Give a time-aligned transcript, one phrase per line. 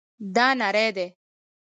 [0.35, 1.07] دا نری دی